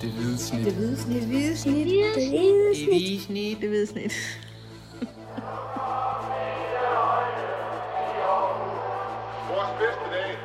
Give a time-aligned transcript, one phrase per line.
[0.00, 0.64] Det hvide snit.
[0.64, 1.20] Det hvide snit.
[1.20, 1.86] Det hvide snit.
[1.86, 3.60] Det hvide Det hvide snit.
[3.60, 4.12] Det hvide snit.
[9.50, 10.36] Vores bedste dage,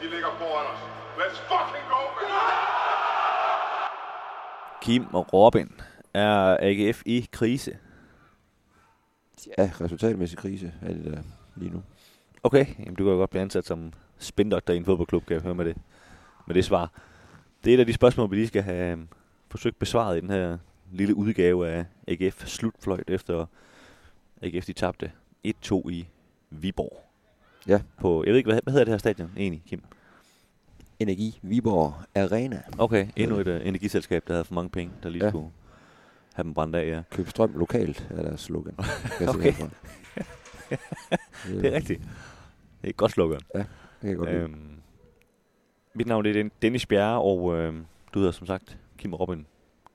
[0.00, 0.80] de ligger foran os.
[1.18, 2.28] Let's fucking go, man!
[4.82, 5.70] Kim og Robin
[6.14, 7.76] er AGF i krise.
[9.58, 11.22] Ja, resultatmæssig krise er det der
[11.56, 11.82] lige nu.
[12.42, 15.42] Okay, jamen, du kan jo godt blive ansat som spindoktor i en fodboldklub, kan jeg
[15.42, 15.76] høre med det,
[16.46, 16.90] med det svar.
[17.64, 19.08] Det er et af de spørgsmål, vi lige skal have um,
[19.50, 20.58] forsøgt besvaret i den her
[20.92, 23.46] lille udgave af AGF slutfløjt, efter
[24.42, 25.12] AGF de tabte
[25.46, 26.06] 1-2 i
[26.50, 27.02] Viborg.
[27.66, 27.80] Ja.
[28.00, 29.82] På, jeg ved ikke, hvad, hvad hedder det her stadion egentlig, Kim?
[30.98, 32.62] Energi Viborg Arena.
[32.78, 35.26] Okay, endnu et uh, energiselskab, der havde for mange penge, der lige Ja.
[35.26, 35.30] ja.
[35.30, 35.50] skulle
[36.34, 37.02] have dem brændt af, ja.
[37.10, 38.74] Køb strøm lokalt er deres slogan.
[39.28, 39.54] Okay.
[41.46, 42.00] Det er rigtigt.
[42.00, 43.40] Det er et godt slogan.
[43.54, 43.66] Det
[44.00, 44.48] kan jeg godt lide.
[45.94, 49.46] Mit navn er Den- Dennis Bjerre, og øhm, du hedder som sagt Kim Robin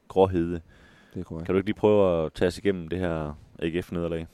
[0.08, 0.62] Gråhede.
[1.14, 1.46] Det er korrekt.
[1.46, 4.28] Kan du ikke lige prøve at tage os igennem det her AGF-nederlag?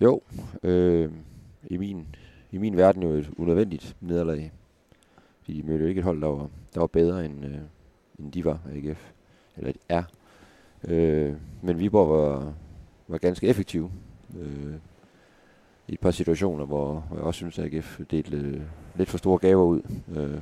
[0.00, 0.22] Jo,
[0.62, 1.10] øh,
[1.70, 2.06] i, min,
[2.52, 4.52] i min verden jo et unødvendigt nederlag.
[5.46, 7.58] De mødte jo ikke et hold, der var, der var bedre, end, øh,
[8.18, 9.10] end de var, AGF.
[9.56, 10.02] Eller er.
[10.88, 12.54] Øh, men Viborg var,
[13.08, 13.90] var ganske effektiv.
[14.38, 14.74] Øh,
[15.90, 18.60] i et par situationer, hvor, jeg også synes, at AGF delte øh,
[18.94, 19.80] lidt for store gaver ud.
[20.16, 20.38] Øh,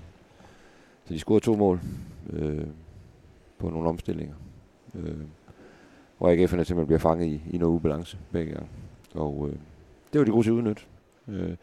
[1.04, 1.80] så de scorede to mål
[2.30, 2.66] øh,
[3.58, 4.34] på nogle omstillinger.
[4.94, 5.16] Øh,
[6.18, 8.68] hvor AGF'erne simpelthen bliver fanget i, i noget ubalance begge gange.
[9.14, 9.56] Og øh,
[10.12, 10.82] det var de gode til at udnytte.
[11.28, 11.56] Øh,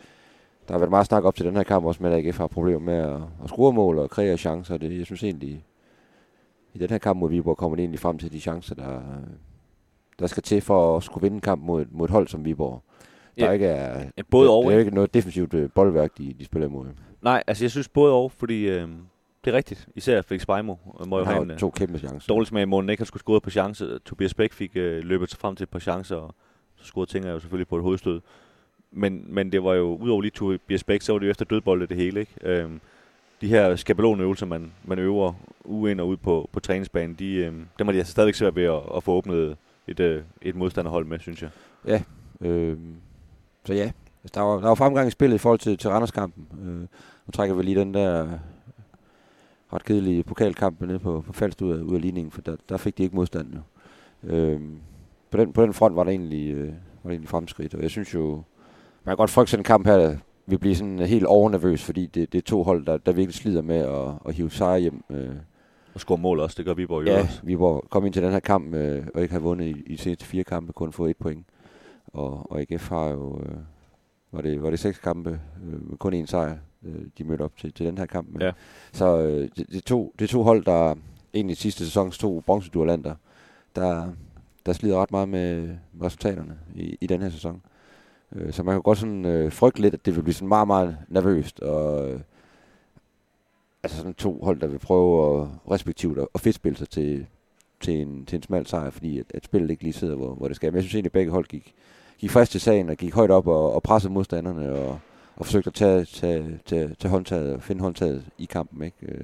[0.67, 2.47] der har været meget snak op til den her kamp også med, at AGF har
[2.47, 4.77] problemer med at, at score mål og kreere chancer.
[4.77, 5.65] Det, jeg synes egentlig,
[6.73, 9.01] i den her kamp mod Viborg kommer det egentlig frem til de chancer, der,
[10.19, 12.81] der skal til for at skulle vinde en kamp mod, mod et hold som Viborg.
[13.39, 14.91] Der Ja, ikke er, ja, både der, og, Der er ikke?
[14.91, 16.85] noget defensivt øh, boldværk, de, de spiller imod.
[17.21, 18.87] Nej, altså jeg synes både og, fordi øh,
[19.45, 19.87] det er rigtigt.
[19.95, 22.27] Især Felix Beimo øh, må jo Han have en øh, to kæmpe chancer.
[22.33, 22.89] dårlig smag i munden.
[22.89, 23.99] Ikke har skulle score på chance.
[24.05, 26.35] Tobias Bæk fik øh, løbet sig frem til et par chancer, og
[26.75, 28.21] så scorede Tinger jo selvfølgelig på et hovedstød.
[28.91, 31.87] Men, men det var jo, udover lige Tobias Bæk, så var det jo efter dødbolde
[31.87, 32.19] det hele.
[32.19, 32.31] Ikke?
[32.41, 32.81] Øhm,
[33.41, 35.33] de her skabelonøvelser, man, man øver
[35.65, 38.55] uge ind og ud på, på træningsbanen, de, øhm, dem har de altså stadigvæk svært
[38.55, 39.57] ved at, at få åbnet
[39.87, 41.49] et, øh, et modstanderhold med, synes jeg.
[42.41, 42.77] Øh,
[43.65, 43.91] så ja,
[44.23, 46.47] altså, der, var, der var fremgang i spillet i forhold til, til Randers-kampen.
[46.65, 46.79] Øh,
[47.27, 48.27] nu trækker vi lige den der
[49.73, 52.77] ret kedelige pokalkamp nede på, på Falst ud af, ud af ligningen, for der, der
[52.77, 53.59] fik de ikke modstand nu.
[54.35, 54.59] Øh,
[55.31, 57.89] på, den, på den front var der egentlig, øh, var der egentlig fremskridt, og jeg
[57.89, 58.31] synes jo,
[59.03, 60.15] man kan godt frygte sådan en kamp her, der
[60.45, 63.61] vil blive sådan helt overnervøs, fordi det, det er to hold, der, der virkelig slider
[63.61, 65.03] med at, at hive sejre hjem.
[65.09, 65.29] Øh,
[65.93, 67.39] Og score mål også, det gør Viborg jo Ja, også.
[67.43, 69.91] vi var kom ind til den her kamp øh, og ikke har vundet i, i
[69.93, 71.45] de seneste fire kampe, kun fået et point.
[72.15, 73.57] Og, og AGF har jo, øh,
[74.31, 77.57] var, det, var det seks kampe, øh, med kun én sejr, øh, de mødte op
[77.57, 78.27] til, til den her kamp.
[78.31, 78.51] Men, Ja.
[78.93, 80.95] Så øh, det, det, to, det to hold, der
[81.33, 83.15] egentlig sidste sæsons to bronzedualanter,
[83.75, 84.11] der,
[84.65, 87.61] der slider ret meget med resultaterne i, i den her sæson.
[88.35, 90.67] Øh, så man kan godt sådan øh, frygte lidt, at det vil blive sådan meget,
[90.67, 92.19] meget nervøst, og øh,
[93.83, 97.27] altså sådan to hold, der vil prøve at respektivt at, at fedtspille sig til,
[97.79, 100.47] til, en, til en smal sejr, fordi at, at spillet ikke lige sidder, hvor, hvor
[100.47, 100.71] det skal.
[100.71, 101.75] Men jeg synes egentlig, at begge hold gik,
[102.17, 104.99] gik frisk til sagen og gik højt op og, og pressede modstanderne og,
[105.35, 108.83] og forsøgte at tage, tage, tage, tage håndtaget og finde håndtaget i kampen.
[108.83, 108.97] Ikke?
[109.01, 109.23] Øh,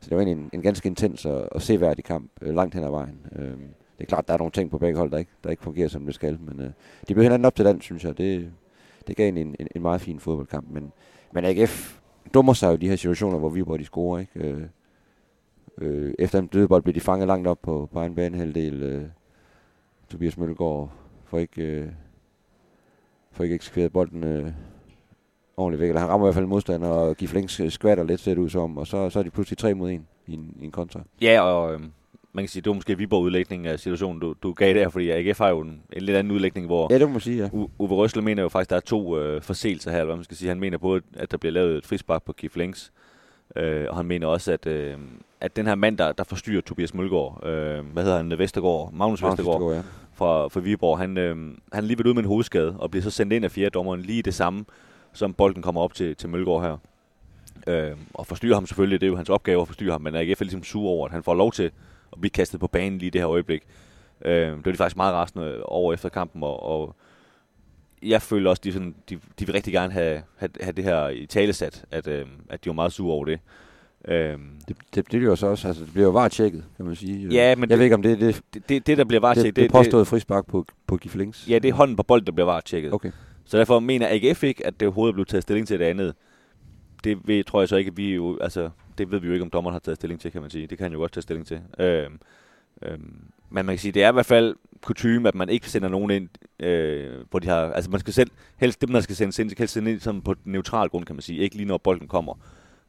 [0.00, 2.84] så det var egentlig en, en ganske intens og, og seværdig kamp øh, langt hen
[2.84, 3.26] ad vejen.
[3.36, 3.56] Øh,
[3.98, 5.88] det er klart, der er nogle ting på begge hold, der ikke, der ikke fungerer,
[5.88, 6.74] som det skal, men
[7.08, 8.18] de blev hinanden op til den, synes jeg.
[8.18, 8.52] Det,
[9.06, 10.66] det gav en, en, en meget fin fodboldkamp.
[10.70, 10.92] Men,
[11.32, 11.98] men AGF
[12.34, 14.18] dummer sig jo i de her situationer, hvor Viborg de scorer.
[14.18, 14.68] Ikke?
[15.78, 18.82] Øh, efter en dødebold bliver de fanget langt op på, på egen banehalvdel.
[18.82, 19.04] Øh,
[20.08, 20.92] Tobias Mølgaard
[21.24, 21.88] får ikke, øh,
[23.32, 24.46] får ikke eksekveret bolden øh,
[25.56, 25.88] ordentligt væk.
[25.88, 28.48] Eller han rammer i hvert fald modstander, og giver flink skvatter lidt, ser det ud
[28.50, 28.78] som.
[28.78, 31.00] Og så, så er de pludselig tre mod en i en, i en kontra.
[31.20, 31.90] Ja, og øhm,
[32.32, 35.38] man kan sige, det var måske Viborg-udlægningen af situationen, du, du gav der, fordi AGF
[35.38, 37.46] har jo en, en lidt anden udlægning, hvor Ja, det må man sige, ja.
[37.48, 40.24] U- Uwe Røsler mener jo faktisk, der er to øh, forseelser her, eller hvad man
[40.24, 40.48] skal sige.
[40.48, 42.92] Han mener både, at der bliver lavet et frispark på Kif Links,
[43.56, 44.94] øh, og han mener også, at, øh,
[45.40, 49.22] at den her mand, der, der forstyrrer Tobias Mølgaard, øh, hvad hedder han, Vestergaard, Magnus,
[49.22, 52.22] Magnus Vestergaard, Vestergaard, ja fra, fra Viborg, han, øh, han er lige ved ud med
[52.22, 54.64] en hovedskade, og bliver så sendt ind af fjerde dommeren lige det samme,
[55.12, 56.76] som bolden kommer op til, til Mølgaard her.
[57.66, 60.40] Øh, og forstyrrer ham selvfølgelig, det er jo hans opgave at forstyrre ham, men AGF
[60.40, 61.70] er ligesom sur over, at han får lov til
[62.12, 63.62] at blive kastet på banen lige det her øjeblik.
[64.24, 66.96] Øh, det var de faktisk meget rasende over efter kampen, og, og
[68.02, 71.08] jeg føler også, de, sådan, de, de vil rigtig gerne have, have, have det her
[71.08, 73.40] i talesat, at, øh, at de var meget sure over det.
[74.08, 74.38] Øh,
[74.68, 77.28] Det, det bliver jo så også, altså det bliver jo bare tjekket, kan man sige.
[77.28, 79.20] Ja, men jeg det- ved ikke, om det er det, det, det, det, der bliver
[79.20, 81.48] var det, det, det påståede frispark på, på Giflings.
[81.48, 82.92] Ja, det er hånden på bolden, der bliver var tjekket.
[82.92, 83.10] Okay.
[83.44, 86.14] Så derfor mener AGF ikke, at det overhovedet er blevet taget stilling til det andet.
[87.04, 89.42] det ved, tror jeg så ikke, at vi jo, altså, det ved vi jo ikke,
[89.42, 90.66] om dommeren har taget stilling til, kan man sige.
[90.66, 91.60] Det kan han jo godt tage stilling til.
[91.78, 92.06] Øh,
[92.82, 92.98] øh,
[93.50, 96.10] men man kan sige, det er i hvert fald kutume, at man ikke sender nogen
[96.10, 96.28] ind,
[96.66, 99.74] øh, hvor de har, altså man skal selv, helst det, man skal sende ind, helst
[99.74, 102.34] sende ind sådan på neutral grund, kan man sige, ikke lige når bolden kommer.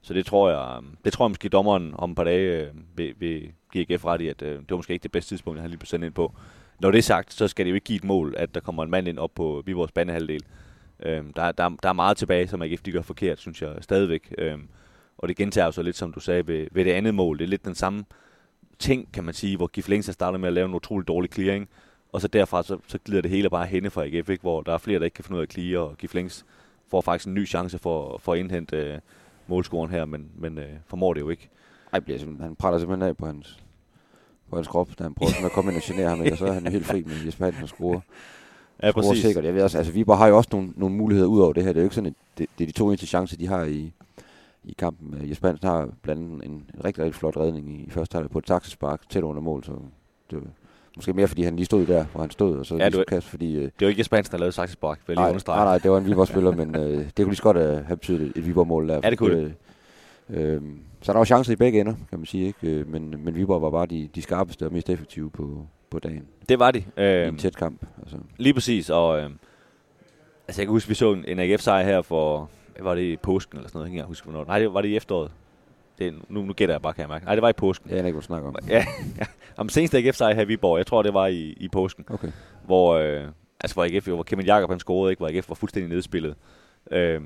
[0.04, 2.68] Så det tror jeg, øhm, det tror jeg måske dommeren om et par dage øh,
[2.96, 5.62] vil, vil give GF ret i, at øh, det var måske ikke det bedste tidspunkt,
[5.62, 6.34] han lige blev sendt ind på.
[6.80, 8.84] Når det er sagt, så skal det jo ikke give et mål, at der kommer
[8.84, 10.44] en mand ind op på Viborgs banehalvdel.
[11.00, 14.34] Øh, der, der, der er meget tilbage, som AGF de gør forkert, synes jeg stadigvæk.
[14.38, 14.58] Øh,
[15.18, 17.38] og det gentager jo så lidt, som du sagde, ved, ved det andet mål.
[17.38, 18.06] Det er lidt den samme
[18.80, 21.70] ting, kan man sige, hvor Giflings starter med at lave en utrolig dårlig clearing,
[22.12, 24.42] og så derfra så, så glider det hele bare henne fra AGF, ikke?
[24.42, 26.46] hvor der er flere, der ikke kan finde ud af at clear, og Giflings
[26.88, 29.00] får faktisk en ny chance for, for at indhente øh,
[29.48, 31.50] målscoren her, men, men øh, formår det jo ikke.
[31.94, 33.64] Ej, bliver simpelthen, han praller simpelthen af på hans,
[34.50, 36.52] på hans krop, da han prøver at komme ind og genere ham, og så er
[36.52, 38.00] han jo helt fri med Jesper Hansen og scorer.
[38.84, 39.22] Ja, præcis.
[39.22, 39.46] sikkert.
[39.46, 41.74] Jeg ved også, altså Viborg har jo også nogle, nogle muligheder ud over det her.
[41.74, 43.64] Det er jo ikke sådan, at det, det er de to eneste chancer, de har
[43.64, 43.94] i,
[44.64, 45.30] i kampen.
[45.30, 48.30] Jesper Hansen har blandt andet en, en rigtig, rigtig flot redning i, i første halvdel
[48.30, 49.72] på et taxispark tæt under mål, så
[50.32, 50.44] det
[50.96, 53.28] måske mere, fordi han lige stod der, hvor han stod, og så ja, lige kast,
[53.28, 53.56] fordi...
[53.56, 55.58] Øh, det var ikke Jesper Hansen, der lavede taxispark, vil jeg lige understrege.
[55.58, 57.98] Nej, nej, det var en Viborg-spiller, men øh, det kunne lige så godt uh, have
[57.98, 59.00] betydet et Viborg-mål der.
[59.04, 59.54] Ja, det kunne det.
[60.30, 60.62] Øh,
[61.02, 62.68] så der var chancer i begge ender, kan man sige, ikke?
[62.68, 66.24] Øh, men, men Viborg var bare de, de skarpeste og mest effektive på, på dagen.
[66.50, 66.84] Det var de.
[66.98, 67.86] Øh, I en tæt kamp.
[68.02, 68.18] Altså.
[68.38, 69.30] Lige præcis, og øh,
[70.48, 72.50] altså jeg kan huske, vi så en, en AGF-sejr her for,
[72.80, 74.46] var det i påsken eller sådan noget, jeg kan ikke huske, hvornår.
[74.46, 75.32] Nej, det var det i efteråret.
[76.00, 77.26] Det, nu, nu gætter jeg bare, kan jeg mærke.
[77.26, 77.90] Nej, det var i påsken.
[77.90, 78.56] Jeg aner ikke, hvad du snakker om.
[78.68, 78.86] Ja,
[79.20, 79.26] ja.
[79.58, 82.06] Om seneste AGF-sejr her i Viborg, jeg tror, det var i, i påsken.
[82.10, 82.32] Okay.
[82.66, 83.24] Hvor, øh,
[83.60, 85.20] altså, hvor AGF, hvor Kevin Jakob han scorede, ikke?
[85.20, 86.36] hvor AGF var fuldstændig nedspillet.
[86.92, 87.22] Øh,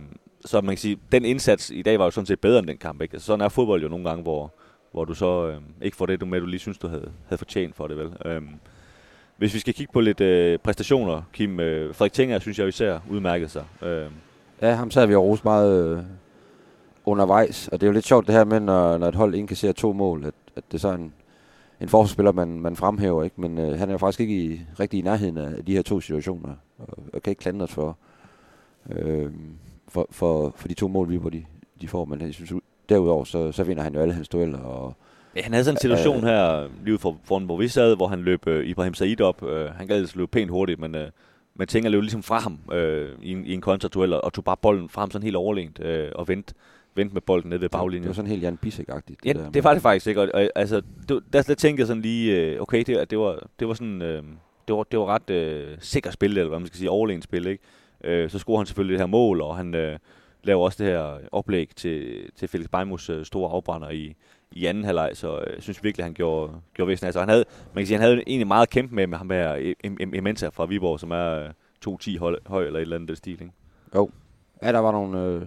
[0.45, 2.77] så man kan sige, den indsats i dag var jo sådan set bedre end den
[2.77, 3.01] kamp.
[3.01, 3.13] Ikke?
[3.13, 4.53] Altså, sådan er fodbold jo nogle gange, hvor,
[4.91, 7.37] hvor du så øh, ikke får det du med, du lige synes, du havde, havde
[7.37, 7.97] fortjent for det.
[7.97, 8.11] vel.
[8.25, 8.41] Øh,
[9.37, 12.99] hvis vi skal kigge på lidt øh, præstationer, Kim, øh, Frederik Tinger, synes jeg især
[13.09, 13.65] udmærket sig.
[13.81, 14.05] Øh.
[14.61, 16.03] Ja, ham sad vi og meget øh,
[17.07, 19.73] undervejs, og det er jo lidt sjovt det her med, når, når et hold indkasserer
[19.73, 21.13] to mål, at, at det er så en,
[21.81, 23.41] en forsvarsspiller, man, man fremhæver, ikke?
[23.41, 25.99] men øh, han er jo faktisk ikke i, rigtig i nærheden af de her to
[25.99, 27.97] situationer, og, og kan ikke klandres for,
[28.89, 29.31] øh,
[29.87, 31.45] for, for, for de to mål, vi hvor de,
[31.81, 32.53] de får, men jeg synes,
[32.89, 34.93] derudover, så, så vinder han jo alle hans dueller, og
[35.35, 38.07] Ja, han havde sådan en situation øh, her, lige for, foran, hvor vi sad, hvor
[38.07, 39.43] han løb øh, Ibrahim Said op.
[39.43, 41.07] Øh, han gad løbe pænt hurtigt, men, øh,
[41.55, 44.57] men tænker løb ligesom fra ham øh, i, en, i en kontratuel, og tog bare
[44.57, 46.53] bolden fra ham sådan helt overlænt, øh, og vendte
[46.97, 48.03] vendte med bolden ned ved baglinjen.
[48.03, 49.17] Det var sådan helt Jan Bissek-agtigt.
[49.25, 50.21] Ja, det, det var det faktisk ikke.
[50.21, 53.39] Og, og, altså, det, der, der tænkte jeg sådan lige, øh, okay, det, det, var,
[53.59, 54.23] det var sådan, øh,
[54.67, 57.47] det var, det var ret øh, sikkert spil, eller hvad man skal sige, overlænt spil,
[57.47, 57.63] ikke?
[58.03, 59.99] Øh, så scorer han selvfølgelig det her mål, og han øh,
[60.43, 64.15] laver også det her oplæg til, til Felix Beimus øh, store afbrænder i,
[64.51, 67.05] i anden halvleg, så jeg øh, synes virkelig, han gjorde, gjorde væsen.
[67.05, 69.73] Altså, han havde, man kan sige, han havde egentlig meget kæmpe med, med ham her
[70.13, 71.49] Emensa fra Viborg, som er øh,
[71.87, 73.51] 2-10 høj, høj eller et eller andet stil, ikke?
[73.95, 74.09] Jo.
[74.63, 75.41] Ja, der var nogle, øh,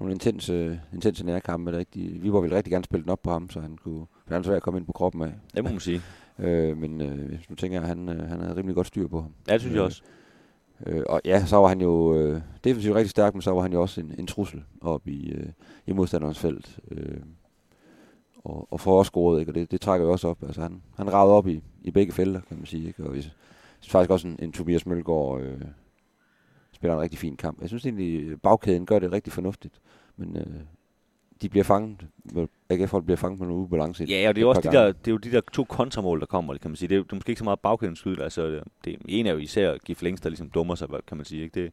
[0.00, 1.72] nogle intense, intense nærkampe.
[1.72, 4.44] Der rigtig, Viborg ville rigtig gerne spille den op på ham, så han kunne være
[4.44, 5.32] svært at komme ind på kroppen af.
[5.54, 6.00] Det må man sige.
[6.40, 9.20] Øh, men øh, nu tænker jeg, at han, øh, han havde rimelig godt styr på
[9.20, 9.32] ham.
[9.48, 10.02] Ja, det synes jeg også.
[10.86, 13.72] Øh, og ja, så var han jo øh, defensivt rigtig stærk, men så var han
[13.72, 15.46] jo også en, en trussel op i, øh,
[15.86, 16.78] i modstanderens felt.
[16.90, 17.20] Øh,
[18.44, 19.50] og, og får også scoret, ikke?
[19.50, 20.42] og det, det trækker jo også op.
[20.42, 22.86] Altså, han, han ragede op i, i begge felter, kan man sige.
[22.86, 23.04] Ikke?
[23.04, 23.34] Og synes
[23.92, 25.60] faktisk også, en, en Tobias Mølgaard øh,
[26.78, 27.60] spiller en rigtig fin kamp.
[27.60, 29.80] Jeg synes egentlig, bagkæden gør det rigtig fornuftigt,
[30.16, 30.60] men øh,
[31.42, 32.06] de bliver fanget.
[32.70, 34.04] AGF folk bliver fanget med nogle ubalance.
[34.04, 36.26] Ja, og det er, også de der, det er jo de der to kontramål, der
[36.26, 36.88] kommer, kan man sige.
[36.88, 38.20] Det er, det er måske ikke så meget bagkædens skyld.
[38.20, 41.42] Altså, det, en er jo især Gif Længs, der ligesom dummer sig, kan man sige.
[41.42, 41.62] Ikke?
[41.62, 41.72] Det,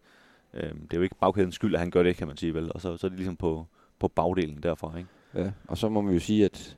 [0.54, 2.54] øh, det er jo ikke bagkædens skyld, at han gør det, kan man sige.
[2.54, 2.72] Vel?
[2.74, 3.66] Og så, så er det ligesom på,
[4.00, 4.98] på bagdelen derfra.
[4.98, 5.10] Ikke?
[5.36, 6.78] Ja, og så må man jo sige, at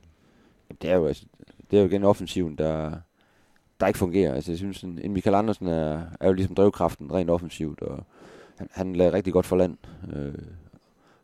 [0.82, 1.24] det er jo, altså,
[1.70, 2.92] det er jo igen offensiven, der,
[3.80, 4.34] der ikke fungerer.
[4.34, 8.04] Altså, jeg synes, en Michael Andersen er, er jo ligesom drivkraften rent offensivt, og
[8.58, 9.76] han, han lagde rigtig godt for land.
[10.12, 10.34] Øh,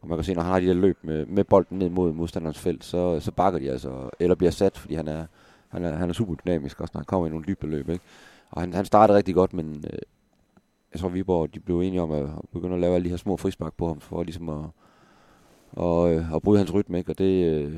[0.01, 2.13] og man kan se, når han har de der løb med, med bolden ned mod
[2.13, 5.27] modstanderens felt, så, så bakker de altså, eller bliver sat, fordi han er,
[5.69, 7.89] han er, han er super dynamisk, også når han kommer i nogle dybe løb.
[7.89, 8.05] Ikke?
[8.51, 9.99] Og han, han startede rigtig godt, men øh,
[10.93, 13.17] jeg tror, Viborg de blev enige om at, at begynde at lave alle de her
[13.17, 14.65] små frispark på ham, for ligesom at,
[15.73, 17.13] og, øh, og bryde hans rytme, ikke?
[17.13, 17.77] og det, øh,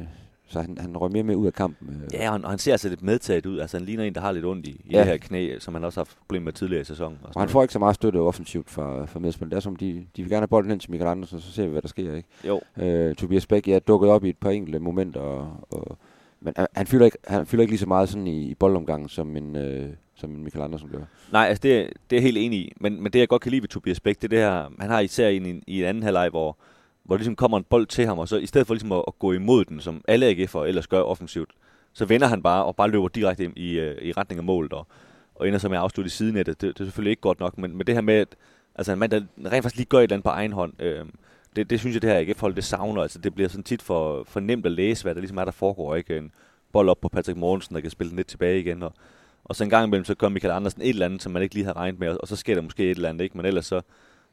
[0.48, 2.02] så han, han røg mere med ud af kampen.
[2.04, 2.14] Øh.
[2.14, 3.58] Ja, og han, og han ser altså lidt medtaget ud.
[3.58, 4.98] Altså han ligner en, der har lidt ondt i, i ja.
[4.98, 7.18] det her knæ, som han også har haft problemer med tidligere i sæsonen.
[7.22, 9.50] Og, og han får ikke så meget støtte offensivt fra, fra medspil.
[9.50, 11.64] Det er som, de, de vil gerne have bolden hen til Michael Andersen, så ser
[11.64, 12.14] vi, hvad der sker.
[12.14, 12.28] Ikke?
[12.46, 12.60] Jo.
[12.76, 15.98] Øh, Tobias Bæk, ja, dukket op i et par enkelte momenter, og, og,
[16.40, 19.08] men han, han, fylder ikke, han fylder ikke lige så meget sådan i, i boldomgangen,
[19.08, 20.98] som en, øh, som Michael Andersen gør.
[21.32, 22.72] Nej, altså det, det er jeg helt enig i.
[22.80, 24.90] Men, men det, jeg godt kan lide ved Tobias Bæk, det er det her, han
[24.90, 26.58] har især i en, i en anden halvleg, hvor
[27.06, 29.04] hvor der ligesom kommer en bold til ham, og så i stedet for ligesom at,
[29.06, 31.50] at gå imod den, som alle AGF'er ellers gør offensivt,
[31.92, 34.86] så vender han bare og bare løber direkte i, i, i retning af målet, og,
[35.34, 36.60] og ender så med at afslutte i sidenettet.
[36.60, 38.36] Det, det er selvfølgelig ikke godt nok, men, men det her med, at
[38.74, 41.04] altså en mand, der rent faktisk lige gør et eller andet på egen hånd, øh,
[41.56, 43.02] det, det synes jeg, det her AGF-hold, det savner.
[43.02, 45.52] Altså, det bliver sådan tit for, for nemt at læse, hvad der ligesom er, der
[45.52, 45.94] foregår.
[45.94, 46.16] Ikke?
[46.16, 46.32] En
[46.72, 48.92] bold op på Patrick Mortensen, der kan spille den lidt tilbage igen, og,
[49.44, 51.54] og så en gang imellem, så kommer Michael Andersen et eller andet, som man ikke
[51.54, 53.36] lige har regnet med, og, og så sker der måske et eller andet, ikke?
[53.36, 53.80] Men ellers så,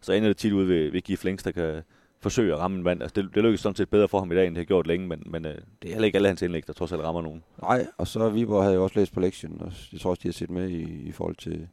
[0.02, 1.82] så ender det tit ud ved, ved Gif Links, der kan
[2.24, 3.02] forsøge at ramme en vand.
[3.02, 4.88] Altså, det, det lykkedes sådan set bedre for ham i dag, end det har gjort
[4.88, 7.22] længe, men, men øh, det er heller ikke alle hans indlæg, der trods alt rammer
[7.22, 7.44] nogen.
[7.62, 10.28] Nej, og så Viborg havde jo også læst på lektionen, og jeg tror også, de
[10.28, 11.68] har set med i, i forhold til,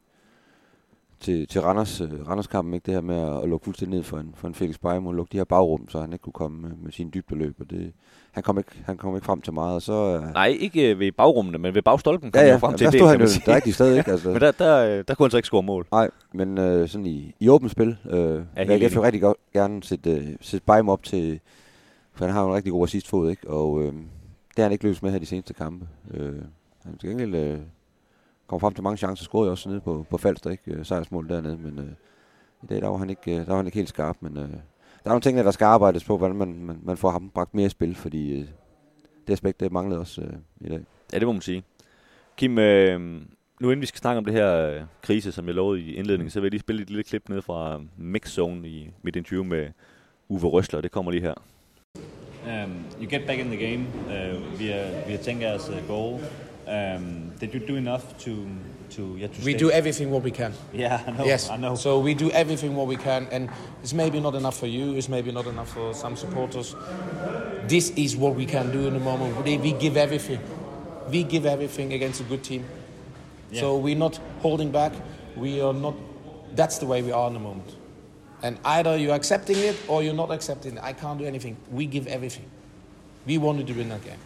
[1.21, 2.87] til, til Randers, uh, Randers-kampen, ikke?
[2.87, 5.15] det her med at, at lukke fuldstændig ned for en, for en Felix Beim, og
[5.15, 7.93] lukke de her bagrum, så han ikke kunne komme med, med sine dybdeløb, og det,
[8.33, 10.19] han kom, ikke, han kom ikke frem til meget, og så...
[10.19, 12.91] Uh, Nej, ikke ved bagrummene, men ved bagstolpen kom ja, ja, han frem til der
[12.91, 13.43] det, stod kan han jo sige.
[13.47, 14.11] der rigtige sted, ikke?
[14.11, 15.87] Altså, Men der, der, øh, der kunne han så ikke score mål.
[15.93, 18.95] Nej, men øh, sådan i, i åbent spil, øh, kan enig.
[18.95, 21.41] jo rigtig godt, gerne sætte, øh, sætte Beim op til,
[22.15, 23.51] for han har jo en rigtig god assistfod, ikke?
[23.51, 23.93] Og øh,
[24.51, 25.89] det har han ikke løst med her de seneste kampe.
[26.15, 26.43] Øh,
[26.85, 27.59] han til gengæld øh,
[28.51, 30.71] kom frem til mange chancer, scorede jo også nede på, på Falster, ikke?
[30.71, 31.93] Øh, sejrsmål dernede, men øh,
[32.63, 34.43] i dag der var, han ikke, øh, der var han ikke helt skarp, men øh,
[34.43, 37.55] der er nogle ting, der skal arbejdes på, hvordan man, man, man får ham bragt
[37.55, 38.47] mere i spil, fordi øh,
[39.27, 40.81] det aspekt, det manglede også øh, i dag.
[41.13, 41.63] Ja, det må man sige.
[42.37, 43.01] Kim, øh,
[43.61, 46.31] nu inden vi skal snakke om det her øh, krise, som jeg lovede i indledningen,
[46.31, 49.45] så vil jeg lige spille et lille klip ned fra Mix Zone i mit interview
[49.45, 49.69] med
[50.29, 50.81] Uwe Røsler.
[50.81, 51.35] Det kommer lige her.
[52.47, 56.21] Um, you get back in the game uh, via via Tenga's uh, goal.
[56.71, 58.47] Um, did you do enough to
[58.91, 59.59] to yeah to We stay?
[59.59, 60.53] do everything what we can.
[60.73, 61.25] Yeah, I know.
[61.25, 61.51] yes.
[61.51, 61.75] I know.
[61.75, 63.51] So we do everything what we can, and
[63.83, 64.95] it's maybe not enough for you.
[64.97, 66.77] It's maybe not enough for some supporters.
[67.67, 69.45] This is what we can do in the moment.
[69.45, 70.39] We, we give everything.
[71.11, 72.65] We give everything against a good team.
[73.53, 74.93] So we're not holding back.
[75.37, 75.95] We are not.
[76.55, 77.75] That's the way we are in the moment.
[78.43, 80.83] And either you're accepting it or you're not accepting it.
[80.83, 81.57] I can't do anything.
[81.71, 82.47] We give everything.
[83.27, 84.19] We wanted to win that game.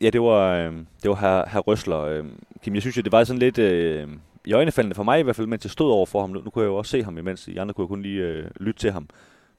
[0.00, 0.72] Ja, det var, øh,
[1.02, 2.00] det var her, her Røsler.
[2.00, 2.24] Øh,
[2.62, 4.08] Kim, jeg synes jo, det var sådan lidt øh,
[4.44, 6.30] i øjnefaldende for mig i hvert fald, mens jeg stod over for ham.
[6.30, 8.22] Nu, nu kunne jeg jo også se ham imens, de andre kunne jeg kun lige
[8.22, 9.08] øh, lytte til ham.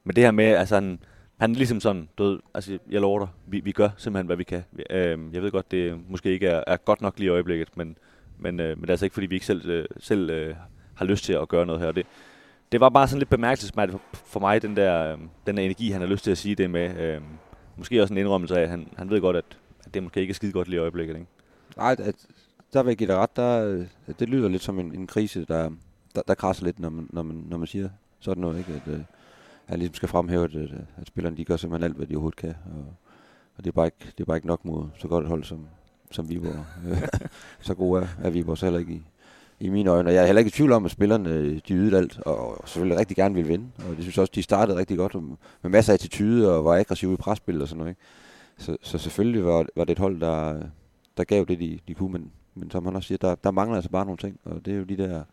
[0.04, 0.98] Men det her med, altså han,
[1.40, 4.36] han er ligesom sådan, du ved, altså jeg lover dig, vi, vi gør simpelthen, hvad
[4.36, 4.64] vi kan.
[4.90, 7.98] Øh, jeg ved godt, det måske ikke er, er godt nok lige i øjeblikket, men,
[8.38, 10.54] men, øh, men det er altså ikke, fordi vi ikke selv, øh, selv øh,
[10.94, 11.92] har lyst til at gøre noget her.
[11.92, 12.06] Det,
[12.72, 15.90] det var bare sådan lidt bemærkelsesværdigt for, for mig, den der, øh, den der energi,
[15.90, 16.96] han har lyst til at sige det med.
[17.00, 17.20] Øh,
[17.76, 19.58] måske også en indrømmelse af, at han, han ved godt, at
[19.96, 21.14] det måske ikke er skide godt lige i øjeblikket.
[21.14, 21.26] Ikke?
[21.76, 22.26] Nej, at,
[22.72, 23.36] der vil jeg give dig ret.
[23.36, 23.86] Der, øh,
[24.18, 25.70] det lyder lidt som en, en krise, der,
[26.14, 27.88] der, der krasser lidt, når man, når, man, når man siger
[28.20, 28.58] sådan noget.
[28.58, 28.72] Ikke?
[28.72, 29.00] At, øh,
[29.66, 32.38] han ligesom skal fremhæve, at, øh, at, spillerne de gør simpelthen alt, hvad de overhovedet
[32.38, 32.54] kan.
[32.76, 32.94] Og,
[33.56, 35.44] og det, er bare ikke, det er bare ikke nok mod så godt et hold
[35.44, 35.66] som,
[36.10, 36.64] som Viborg.
[37.60, 39.02] Så gode er, er Viborg så heller ikke i,
[39.60, 40.08] i mine øjne.
[40.08, 42.58] Og jeg er heller ikke i tvivl om, at spillerne øh, de ydede alt, og,
[42.58, 43.66] og selvfølgelig rigtig gerne ville vinde.
[43.78, 45.14] Og det synes jeg også, de startede rigtig godt
[45.62, 47.90] med masser af attitude og var aggressive i presspil og sådan noget.
[47.90, 48.00] Ikke?
[48.58, 50.62] Så, så selvfølgelig var, var det et hold, der,
[51.16, 53.76] der gav det, de, de kunne, men, men som han også siger, der, der mangler
[53.76, 55.24] altså bare nogle ting, og det er jo de der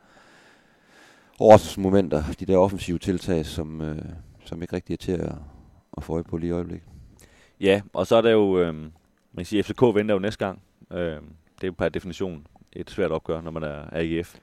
[1.39, 4.05] overraskelsesmomenter, de der offensive tiltag, som, øh,
[4.45, 5.35] som ikke rigtig er til at,
[5.97, 6.87] at få øje på lige i øjeblikket.
[7.59, 8.91] Ja, og så er der jo, øh, man
[9.37, 10.61] kan sige, FCK venter jo næste gang.
[10.91, 10.97] Øh,
[11.55, 14.35] det er jo per definition et svært opgør, når man er AGF.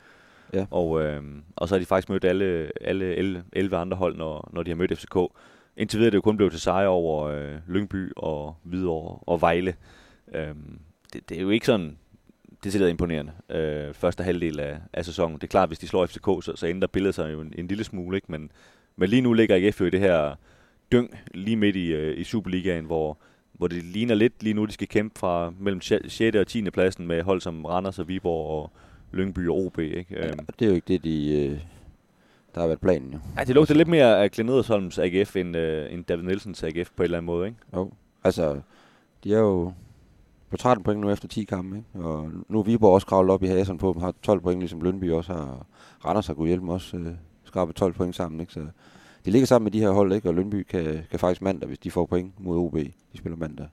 [0.52, 0.66] Ja.
[0.70, 1.22] Og, øh,
[1.56, 4.70] og så har de faktisk mødt alle, alle 11, 11 andre hold, når, når de
[4.70, 5.16] har mødt FCK.
[5.76, 9.40] Indtil videre er det jo kun blevet til sejre over øh, Lyngby og Hvidovre og
[9.40, 9.74] Vejle.
[10.34, 10.54] Øh,
[11.12, 11.98] det, det er jo ikke sådan,
[12.64, 15.34] det er imponerende, øh, første halvdel af, af sæsonen.
[15.34, 17.66] Det er klart, hvis de slår FCK, så, så ændrer billedet sig jo en, en
[17.66, 18.32] lille smule, ikke?
[18.32, 18.50] Men,
[18.96, 20.34] men lige nu ligger AGF jo i det her
[20.92, 23.18] dyng lige midt i, øh, i Superligaen, hvor,
[23.52, 26.20] hvor det ligner lidt lige nu, de skal kæmpe fra mellem 6.
[26.20, 26.70] og 10.
[26.70, 28.72] pladsen med hold som Randers og Viborg og
[29.12, 29.78] Lyngby og OB.
[29.78, 30.06] Ikke?
[30.10, 31.60] Ja, Øhm, det er jo ikke det, de, øh,
[32.54, 33.18] der har været planen jo.
[33.38, 36.90] ja, det lugter lidt mere af Glenn Edersholms AGF end, øh, end David Nielsens AGF
[36.96, 37.46] på en eller anden måde.
[37.46, 37.58] Ikke?
[37.74, 37.90] Jo,
[38.24, 38.60] altså,
[39.24, 39.72] de er jo
[40.50, 42.08] på 13 point nu efter 10 kampe, ikke?
[42.08, 44.80] og nu er Viborg også kravlet op i haseren på dem, har 12 point, ligesom
[44.80, 45.66] Lønby også har, og
[46.04, 47.06] Randers har kunne hjælpe også, øh,
[47.44, 48.52] skrabet 12 point sammen, ikke?
[48.52, 48.60] så
[49.24, 50.28] de ligger sammen med de her hold, ikke?
[50.28, 52.74] og Lønby kan, kan faktisk mandag, hvis de får point mod OB,
[53.12, 53.66] de spiller mandag,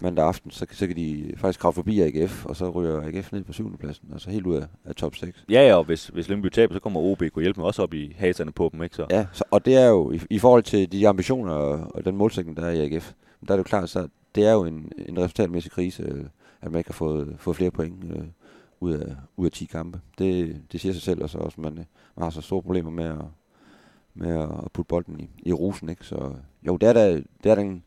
[0.00, 3.44] mandag aften, så, så kan de faktisk kravle forbi AGF, og så ryger AGF ned
[3.44, 3.78] på 7.
[3.78, 5.44] pladsen, altså helt ud af, af top 6.
[5.50, 7.94] Ja, ja, og hvis, hvis Lyngby taber, så kommer OB kunne hjælpe med også op
[7.94, 8.82] i haserne på dem.
[8.82, 8.96] Ikke?
[8.96, 12.04] Så, Ja, så, og det er jo, i, i forhold til de ambitioner og, og
[12.04, 13.12] den målsætning, der er i AGF,
[13.46, 16.24] der er det jo klart, så det er jo en, en resultatmæssig krise, øh,
[16.60, 18.24] at man ikke har fået, fået flere point øh,
[18.80, 20.00] ud, af, ud af 10 kampe.
[20.18, 21.74] Det, det siger sig selv, og så også, man,
[22.16, 23.24] man har så store problemer med at,
[24.14, 25.88] med at putte bolden i, i rusen.
[25.88, 26.04] Ikke?
[26.04, 27.82] Så jo, det er da, det er da en,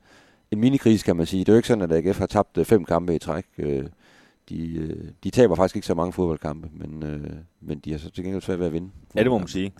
[0.51, 1.39] en minikrise, kan man sige.
[1.39, 3.45] Det er jo ikke sådan, at AGF har tabt øh, fem kampe i træk.
[3.57, 3.85] Øh,
[4.49, 7.03] de, øh, de taber faktisk ikke så mange fodboldkampe, men,
[7.61, 8.89] men de har så til gengæld svært ved at vinde.
[9.15, 9.73] Ja, det må man sige.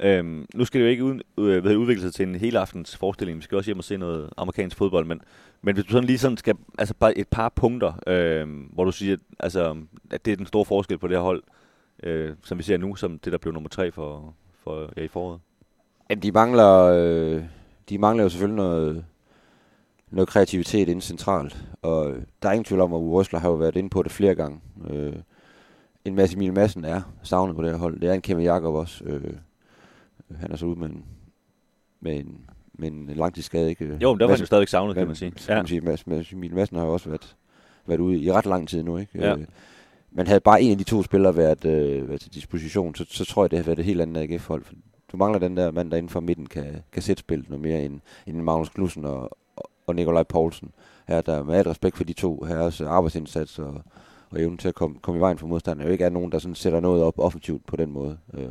[0.00, 3.38] Øhm, nu skal det jo ikke ud, øh, udvikle sig til en hele aftens forestilling.
[3.38, 5.06] Vi skal også hjem og se noget amerikansk fodbold.
[5.06, 5.20] Men,
[5.62, 8.92] men hvis du sådan lige sådan skal, altså bare et par punkter, øh, hvor du
[8.92, 9.76] siger, altså,
[10.10, 11.42] at det er den store forskel på det her hold,
[12.02, 14.34] øh, som vi ser nu, som det der blev nummer tre for,
[14.64, 15.40] for ja, i foråret.
[16.10, 17.42] Jamen, de mangler, øh,
[17.88, 19.04] de mangler jo selvfølgelig noget,
[20.10, 21.64] noget kreativitet inden centralt.
[21.82, 24.12] Og der er ingen tvivl om, at Uwe Røsler har jo været inde på det
[24.12, 24.60] flere gange.
[24.90, 25.16] Øh,
[26.04, 28.00] en Mads Emil Madsen er savnet på det her hold.
[28.00, 29.04] Det er en Kevin Jakob også.
[29.04, 29.32] Øh,
[30.36, 31.04] han er så ude med en,
[32.00, 32.40] med en,
[32.72, 33.98] med en langtidsskade, ikke?
[34.02, 35.30] Jo, men der var han jo stadigvæk savnet, kan man sige.
[35.30, 35.80] Kan man sige.
[35.80, 37.36] Mads, Mads Emil Madsen har jo også været,
[37.86, 39.18] været ude i ret lang tid nu, ikke?
[39.18, 39.36] Ja.
[39.36, 39.44] Øh,
[40.10, 43.24] men havde bare en af de to spillere været, øh, været til disposition, så, så
[43.24, 44.64] tror jeg, det havde været et helt andet AGF-hold.
[45.12, 47.82] Du mangler den der mand, der inden for midten kan, kan sætte spillet noget mere
[47.82, 49.38] end, end Magnus Knudsen og,
[49.88, 50.70] og, Nikolaj Poulsen.
[51.08, 53.82] Her der med alt respekt for de to herres arbejdsindsats og,
[54.30, 55.86] og evnen til at komme, komme i vejen for modstanderen.
[55.88, 58.18] jo ikke er nogen, der sådan sætter noget op offensivt på den måde.
[58.34, 58.48] Øh,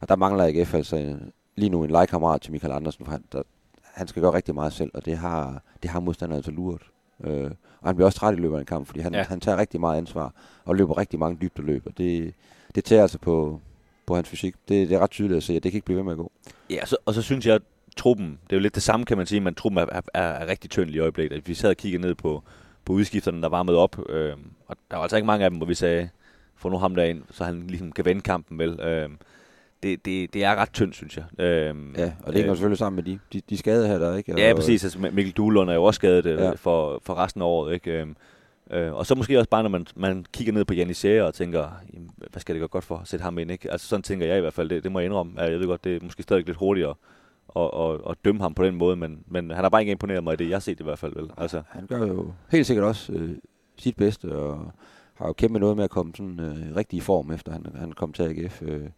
[0.00, 1.14] og der mangler AGF altså øh,
[1.56, 3.42] lige nu en legekammerat til Michael Andersen, for han, der,
[3.82, 6.82] han skal gøre rigtig meget selv, og det har, det har modstanderen altså luret.
[7.24, 9.22] Øh, og han bliver også træt i løbet af en kamp, fordi han, Ja.
[9.22, 10.32] han tager rigtig meget ansvar
[10.64, 12.34] og løber rigtig mange dybde løb, og det,
[12.74, 13.60] det tager altså på,
[14.06, 14.54] på hans fysik.
[14.68, 16.18] Det, det er ret tydeligt at se, at det kan ikke blive ved med at
[16.18, 16.32] gå.
[16.70, 17.60] Ja, så, og så synes jeg,
[17.98, 20.46] truppen, det er jo lidt det samme, kan man sige, men truppen er, er, er,
[20.46, 21.36] rigtig tynd i øjeblikket.
[21.36, 22.42] At Vi sad og kiggede ned på,
[22.84, 24.32] på udskifterne, der varmede op, øh,
[24.66, 26.08] og der var altså ikke mange af dem, hvor vi sagde,
[26.56, 28.80] få nu ham derind, så han ligesom kan vende kampen vel.
[28.80, 29.08] Øh,
[29.82, 31.24] det, det, det er ret tyndt, synes jeg.
[31.44, 34.16] Øh, Ja, og det hænger selvfølgelig sammen med de, de, de skader her, der er,
[34.16, 34.40] ikke?
[34.40, 34.84] Ja, Og- præcis.
[34.84, 36.50] Altså, Mikkel Duhlund er jo også skadet øh, Ja.
[36.50, 37.74] for, for resten af året.
[37.74, 37.90] Ikke?
[38.00, 38.16] Øhm,
[38.70, 41.68] øh, og så måske også bare, når man, man kigger ned på Janisere og tænker,
[41.94, 43.50] jamen, hvad skal det gå godt for at sætte ham ind?
[43.50, 43.72] Ikke?
[43.72, 45.32] Altså sådan tænker jeg i hvert fald, det, det må jeg indrømme.
[45.42, 46.94] Ja, Jeg ved godt, det er måske stadig lidt hurtigere
[47.48, 50.24] og, og, og dømme ham på den måde, men, men han har bare ikke imponeret
[50.24, 51.14] mig i det, jeg har set i hvert fald.
[51.14, 51.30] Vel?
[51.36, 53.36] Altså, Han gør jo helt sikkert også øh,
[53.76, 54.72] sit bedste, og
[55.14, 57.92] har jo kæmpet noget med at komme sådan øh, rigtig i form, efter han, han
[57.92, 58.62] kom til AGF.
[58.62, 58.88] Øh,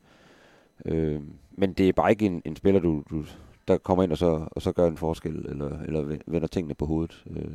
[0.85, 3.25] øh, men det er bare ikke en, en spiller, du, du,
[3.69, 6.87] der kommer ind og så, og så gør en forskel, eller, eller vender tingene på
[6.87, 7.25] hovedet.
[7.31, 7.53] Øh,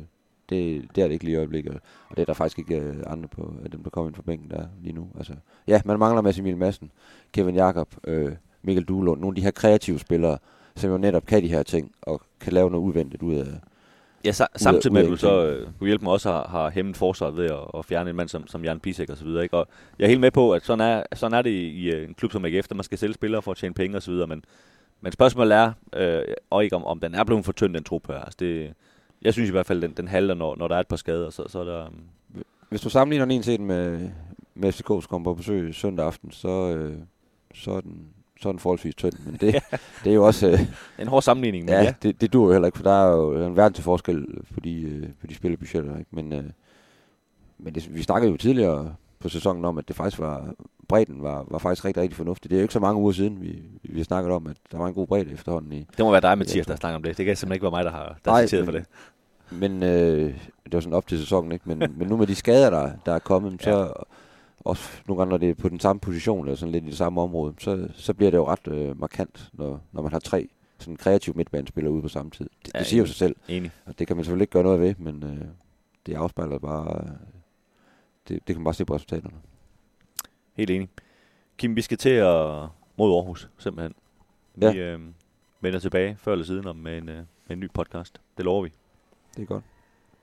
[0.48, 1.74] det, det er det ikke lige i øjeblikket,
[2.08, 4.22] og det er der faktisk ikke øh, andre på, af dem, der kommer ind fra
[4.22, 5.08] bænken der lige nu.
[5.16, 5.32] Altså,
[5.66, 6.90] ja, man mangler Massimil Emil Madsen,
[7.32, 10.38] Kevin Jakob, øh, Mikkel Duelund, nogle af de her kreative spillere,
[10.76, 13.46] som jo netop kan de her ting, og kan lave noget udvendigt ud af,
[14.24, 16.96] ja, sa- samtidig med, at du så øh, kunne hjælpe mig også har, har hæmmet
[16.96, 19.42] forsvaret ved at, at fjerne en mand som, som Jan Pisek og så videre.
[19.42, 19.56] Ikke?
[19.56, 19.68] Og
[19.98, 22.14] jeg er helt med på, at sådan er, sådan er det i, i øh, en
[22.14, 24.26] klub som AGF, der man skal sælge spillere for at tjene penge og så videre,
[24.26, 24.44] men,
[25.00, 28.06] men spørgsmålet er, øh, og ikke om, om den er blevet for tynd, den trup
[28.06, 28.18] her.
[28.18, 28.72] Altså det,
[29.22, 31.30] jeg synes i hvert fald, den, den halter, når, når der er et par skader,
[31.30, 31.86] så, så er der...
[31.86, 32.04] Um,
[32.68, 34.08] Hvis du sammenligner den en til en med,
[34.54, 36.98] med FCK, som kommer på besøg søndag aften, så, øh,
[37.54, 38.08] så, er den,
[38.40, 39.12] så den forholdsvis tynd.
[39.26, 39.62] Men det,
[40.04, 40.48] det er jo også...
[40.48, 40.60] Øh,
[40.98, 41.94] en hård sammenligning, men ja, ja.
[42.02, 44.60] det, det dur jo heller ikke, for der er jo en verden til forskel på
[44.60, 45.98] de, øh, på de spillebudgetter.
[45.98, 46.10] Ikke?
[46.10, 46.44] Men, øh,
[47.58, 50.54] men det, vi snakkede jo tidligere på sæsonen om, at det faktisk var
[50.88, 52.50] bredden var, var faktisk rigtig, rigtig fornuftig.
[52.50, 54.78] Det er jo ikke så mange uger siden, vi, vi har snakket om, at der
[54.78, 57.16] var en god bredde efterhånden i, Det må være dig, Mathias, der snakker om det.
[57.18, 58.84] Det kan simpelthen ikke være mig, der har, der Nej, for det.
[59.50, 61.68] Men øh, det var sådan op til sæsonen, ikke?
[61.68, 63.86] Men, men nu med de skader, der, der er kommet, så Ja.
[64.66, 66.96] Også nogle gange, når det er på den samme position, eller sådan lidt i det
[66.96, 70.48] samme område, så, så bliver det jo ret øh, markant, når, når man har tre
[70.78, 72.48] sådan kreative midtbanespillere ude på samme tid.
[72.66, 73.70] Det, Ja, det siger jo sig selv, Enig.
[73.86, 75.46] og det kan man selvfølgelig ikke gøre noget ved, men øh,
[76.06, 77.08] det afspejler bare, øh,
[78.28, 79.34] det, det kan man bare se på resultaterne.
[80.54, 80.88] Helt enig.
[81.58, 83.94] Kim, vi skal til at mod Aarhus, simpelthen.
[84.54, 84.74] Vi Ja.
[84.74, 85.00] øh,
[85.60, 87.24] vender tilbage før eller siden om med en, øh, med
[87.56, 88.20] en ny podcast.
[88.36, 88.72] Det lover vi.
[89.36, 89.64] Det er godt.